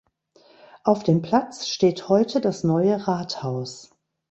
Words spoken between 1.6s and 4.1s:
steht heute das neue Rathaus.